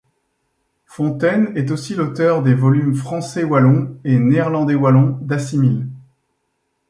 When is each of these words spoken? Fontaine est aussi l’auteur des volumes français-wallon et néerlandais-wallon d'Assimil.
Fontaine 0.87 1.51
est 1.55 1.69
aussi 1.69 1.93
l’auteur 1.93 2.41
des 2.41 2.55
volumes 2.55 2.95
français-wallon 2.95 3.95
et 4.03 4.17
néerlandais-wallon 4.17 5.19
d'Assimil. 5.21 5.85